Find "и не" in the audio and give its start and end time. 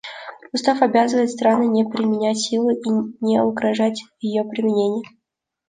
2.71-3.39